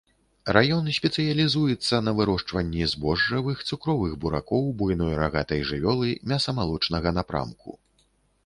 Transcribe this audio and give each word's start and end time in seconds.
Раён 0.55 0.85
спецыялізуецца 0.99 1.99
на 2.07 2.11
вырошчванні 2.19 2.89
збожжавых, 2.95 3.57
цукровых 3.69 4.15
буракоў, 4.23 4.63
буйной 4.81 5.13
рагатай 5.23 5.61
жывёлы 5.73 6.07
мяса-малочнага 6.33 7.09
напрамку. 7.21 7.69